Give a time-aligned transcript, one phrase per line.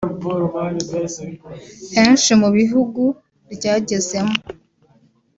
[1.95, 3.03] Henshi mu bihugu
[3.53, 4.35] ryagezemo